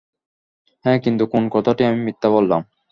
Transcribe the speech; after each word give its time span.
হ্যাঁ, 0.85 0.99
কিন্তু 1.03 1.23
কোন 1.33 1.43
কথাটি 1.51 1.81
আমি 1.85 1.99
মিথ্যা 2.03 2.29
বললাম? 2.29 2.61